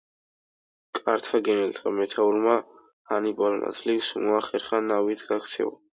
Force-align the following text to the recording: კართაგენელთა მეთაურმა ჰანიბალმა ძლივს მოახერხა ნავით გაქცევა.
კართაგენელთა 0.99 1.93
მეთაურმა 1.99 2.55
ჰანიბალმა 3.11 3.73
ძლივს 3.81 4.11
მოახერხა 4.25 4.85
ნავით 4.87 5.27
გაქცევა. 5.29 5.77